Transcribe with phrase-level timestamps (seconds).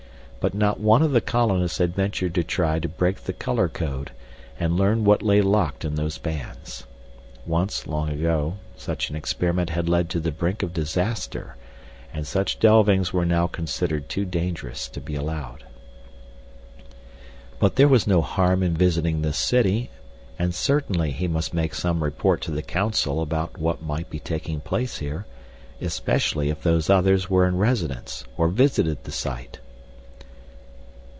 [0.43, 4.09] But not one of the colonists had ventured to try to break the color code
[4.59, 6.87] and learn what lay locked in those bands.
[7.45, 11.57] Once long ago such an experiment had led to the brink of disaster,
[12.11, 15.63] and such delvings were now considered too dangerous to be allowed.
[17.59, 19.91] But there was no harm in visiting this city,
[20.39, 24.59] and certainly he must make some report to the Council about what might be taking
[24.59, 25.27] place here,
[25.79, 29.59] especially if Those Others were in residence or visited the site.